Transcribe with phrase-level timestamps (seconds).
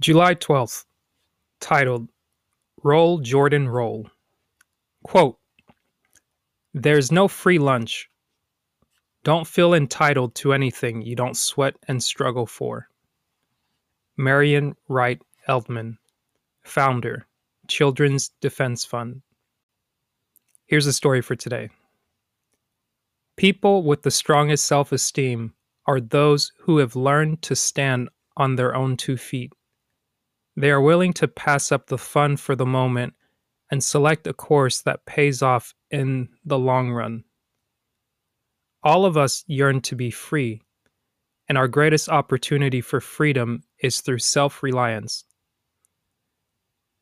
[0.00, 0.84] July 12th,
[1.60, 2.08] titled
[2.84, 4.08] Roll Jordan Roll.
[5.02, 5.38] Quote
[6.72, 8.08] There's no free lunch.
[9.24, 12.88] Don't feel entitled to anything you don't sweat and struggle for.
[14.16, 15.98] Marian Wright Edelman,
[16.62, 17.26] founder,
[17.66, 19.22] Children's Defense Fund.
[20.66, 21.70] Here's a story for today.
[23.36, 25.54] People with the strongest self esteem
[25.86, 29.52] are those who have learned to stand on their own two feet.
[30.58, 33.14] They are willing to pass up the fun for the moment
[33.70, 37.22] and select a course that pays off in the long run.
[38.82, 40.60] All of us yearn to be free,
[41.48, 45.24] and our greatest opportunity for freedom is through self reliance.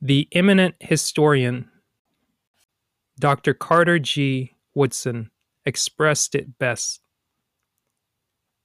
[0.00, 1.68] The eminent historian
[3.18, 3.52] Dr.
[3.52, 4.54] Carter G.
[4.76, 5.28] Woodson
[5.66, 7.00] expressed it best.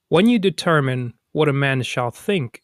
[0.10, 2.62] When you determine what a man shall think,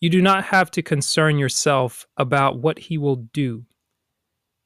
[0.00, 3.64] you do not have to concern yourself about what he will do.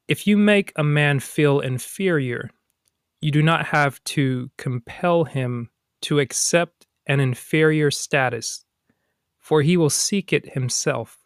[0.07, 2.51] If you make a man feel inferior,
[3.21, 5.71] you do not have to compel him
[6.03, 8.65] to accept an inferior status,
[9.39, 11.19] for he will seek it himself.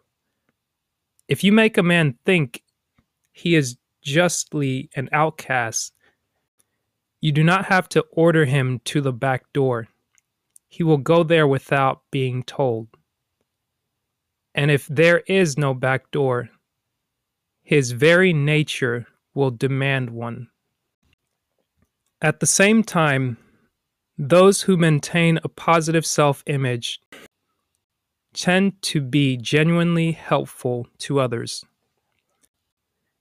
[1.28, 2.62] If you make a man think
[3.32, 5.92] he is justly an outcast,
[7.20, 9.88] you do not have to order him to the back door.
[10.68, 12.88] He will go there without being told.
[14.58, 16.50] And if there is no back door,
[17.62, 20.48] his very nature will demand one.
[22.20, 23.38] At the same time,
[24.18, 27.00] those who maintain a positive self image
[28.34, 31.64] tend to be genuinely helpful to others.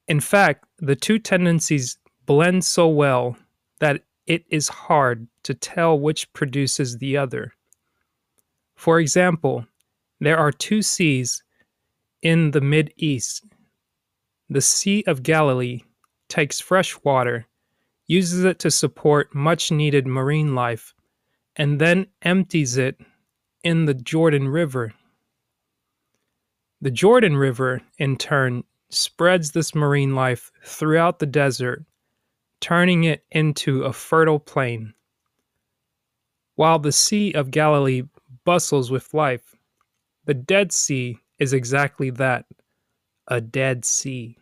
[0.07, 3.37] In fact, the two tendencies blend so well
[3.79, 7.53] that it is hard to tell which produces the other.
[8.75, 9.67] For example,
[10.19, 11.43] there are two seas
[12.21, 13.45] in the Mid East.
[14.49, 15.81] The Sea of Galilee
[16.29, 17.45] takes fresh water,
[18.07, 20.93] uses it to support much needed marine life,
[21.55, 22.99] and then empties it
[23.63, 24.93] in the Jordan River.
[26.81, 31.83] The Jordan River, in turn, spreads this marine life throughout the desert,
[32.61, 34.93] turning it into a fertile plain.
[36.55, 38.03] While the Sea of Galilee
[38.45, 39.56] bustles with life,
[40.27, 42.45] the Dead Sea is exactly that
[43.27, 44.37] a dead sea.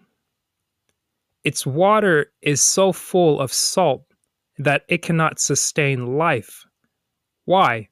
[1.43, 4.03] Its water is so full of salt
[4.57, 6.65] that it cannot sustain life.
[7.45, 7.87] Why?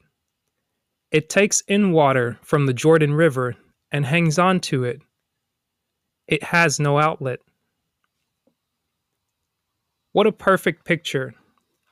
[1.12, 3.56] It takes in water from the Jordan River
[3.92, 5.02] and hangs on to it
[6.28, 7.40] it has no outlet.
[10.14, 11.34] What a perfect picture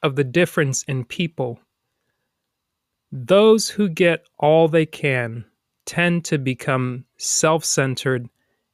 [0.04, 1.60] of the difference in people.
[3.12, 5.46] Those who get all they can
[5.92, 8.30] tend to become self centered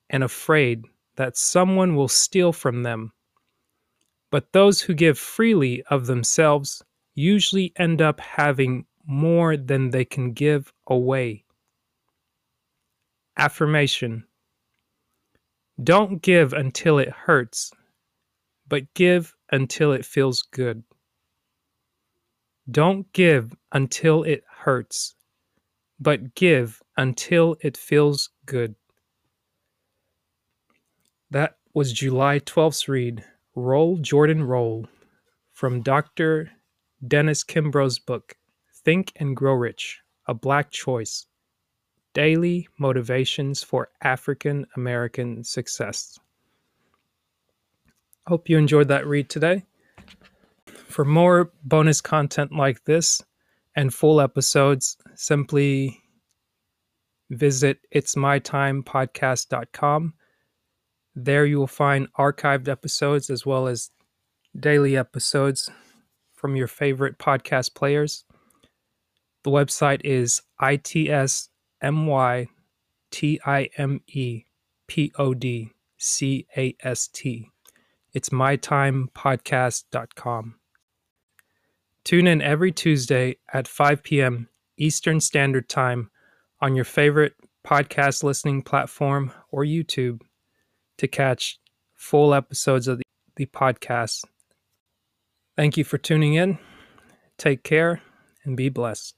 [0.07, 0.85] and afraid
[1.15, 3.11] that someone will steal from them.
[4.29, 6.83] But those who give freely of themselves
[7.15, 11.43] usually end up having more than they can give away.
[13.35, 14.23] Affirmation
[15.83, 17.71] don't give until it hurts,
[18.67, 20.83] but give until it feels good.
[22.69, 25.15] Don't give until it hurts,
[25.99, 28.75] but give until it feels good.
[31.31, 33.23] That was July 12th's read,
[33.55, 34.87] Roll Jordan Roll,
[35.53, 36.51] from Dr.
[37.07, 38.35] Dennis Kimbro's book,
[38.83, 41.25] Think and Grow Rich A Black Choice
[42.13, 46.17] Daily Motivations for African American Success.
[48.25, 49.63] Hope you enjoyed that read today.
[50.65, 53.21] For more bonus content like this
[53.77, 56.01] and full episodes, simply
[57.29, 60.13] visit itsmytimepodcast.com.
[61.15, 63.91] There you will find archived episodes as well as
[64.59, 65.69] daily episodes
[66.33, 68.25] from your favorite podcast players.
[69.43, 71.49] The website is I T S
[71.81, 72.47] M Y
[73.11, 74.45] T I M E
[74.87, 77.51] P O D C A S T.
[78.13, 79.47] its M Y T I M E P O D C A S
[79.87, 79.89] T.
[79.89, 80.56] It's mytimepodcast.com.
[82.07, 84.47] Tune in every Tuesday at 5 p.m.
[84.77, 86.09] Eastern Standard Time
[86.61, 87.33] on your favorite
[87.65, 90.21] podcast listening platform or YouTube
[90.99, 91.59] to catch
[91.95, 93.03] full episodes of the,
[93.35, 94.23] the podcast.
[95.57, 96.57] Thank you for tuning in.
[97.37, 98.01] Take care
[98.45, 99.16] and be blessed.